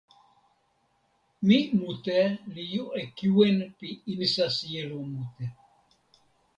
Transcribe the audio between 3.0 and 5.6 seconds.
e kiwen pi insa sijelo mute.